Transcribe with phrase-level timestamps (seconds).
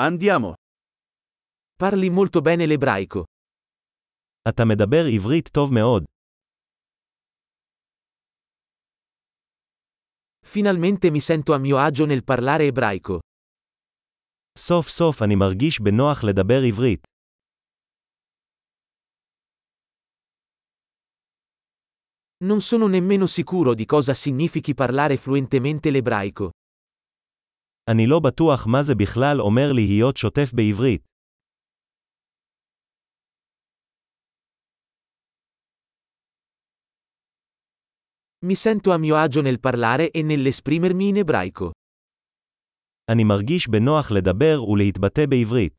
[0.00, 0.54] Andiamo.
[1.74, 3.24] Parli molto bene l'ebraico.
[4.48, 6.04] אתה מדבר עברית טוב מאוד.
[10.46, 13.18] Finalmente mi sento a mio agio nel parlare ebraico.
[14.58, 17.06] סוף סוף אני מרגיש בנוח לדבר עברית.
[22.44, 26.50] Non sono nemmeno sicuro di cosa significhi parlare fluentemente l'ebraico.
[27.89, 31.13] אני לא בטוח מה זה בכלל אומר להיות שוטף בעברית.
[38.45, 41.71] Mi sento a mio agio nel parlare e nell'esprimermi in ebraico.
[43.11, 45.73] אני מרגיש בנוח לדבר ולהתבטא בעברית.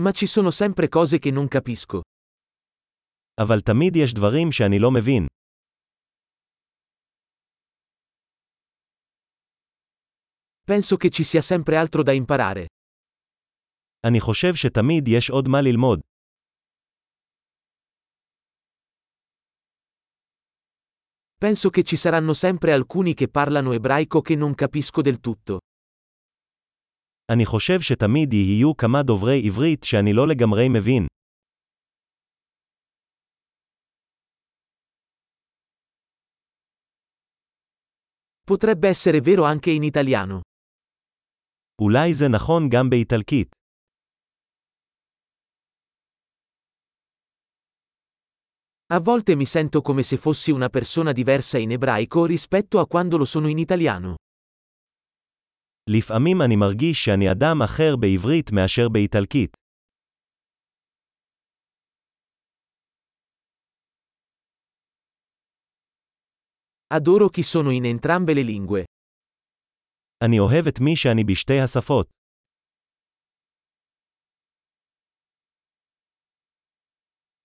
[0.00, 2.00] Ma ci sono sempre cose che non capisco.
[3.40, 5.26] אבל תמיד יש דברים שאני לא מבין.
[10.70, 12.66] Penso che ci sia sempre altro da imparare.
[14.06, 16.00] אני חושב שתמיד יש עוד מה ללמוד.
[21.38, 25.58] Penso che ci saranno sempre alcuni che parlano ebraico che non capisco del tutto.
[27.32, 31.06] אני חושב שתמיד יהיו כמה דוברי עברית שאני לא לגמרי מבין.
[38.44, 40.40] Potrebbe essere vero anche in italiano.
[41.80, 43.56] אולי זה נכון גם באיטלקית.
[48.92, 53.16] A volte mi sento come se fossi una persona diversa in ebraico rispetto a quando
[53.18, 54.14] lo sono in italiano.
[55.90, 59.56] לפעמים אני מרגיש שאני אדם אחר בעברית מאשר באיטלקית.
[66.94, 68.84] Adoro chi sono in entrambe le lingue.
[70.21, 72.20] אני אוהב את מי שאני בשתי השפות.